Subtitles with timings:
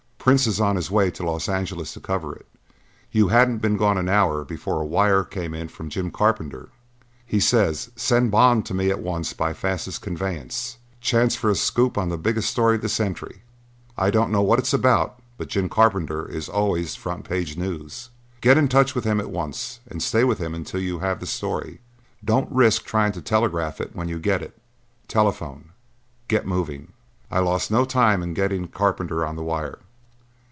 [0.23, 2.45] Prince is on his way to Los Angeles to cover it.
[3.11, 6.69] You hadn't been gone an hour before a wire came in from Jim Carpenter.
[7.25, 10.77] He says, 'Send Bond to me at once by fastest conveyance.
[10.99, 13.41] Chance for a scoop on the biggest story of the century.'
[13.97, 18.11] I don't know what it's about, but Jim Carpenter is always front page news.
[18.41, 21.25] Get in touch with him at once and stay with him until you have the
[21.25, 21.79] story.
[22.23, 24.55] Don't risk trying to telegraph it when you get it
[25.07, 25.69] telephone.
[26.27, 26.93] Get moving!"
[27.31, 29.79] I lost no time in getting Carpenter on the wire.